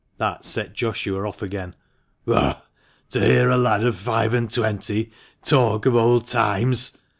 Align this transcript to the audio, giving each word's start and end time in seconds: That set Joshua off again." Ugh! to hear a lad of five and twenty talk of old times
That 0.17 0.43
set 0.43 0.73
Joshua 0.73 1.27
off 1.29 1.43
again." 1.43 1.75
Ugh! 2.27 2.57
to 3.11 3.19
hear 3.19 3.49
a 3.51 3.57
lad 3.57 3.83
of 3.83 3.95
five 3.97 4.33
and 4.33 4.49
twenty 4.49 5.11
talk 5.43 5.85
of 5.85 5.95
old 5.95 6.25
times 6.25 6.97